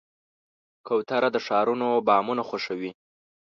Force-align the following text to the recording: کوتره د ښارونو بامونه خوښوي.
کوتره 0.87 1.29
د 1.35 1.37
ښارونو 1.45 1.87
بامونه 2.07 2.43
خوښوي. 2.49 2.91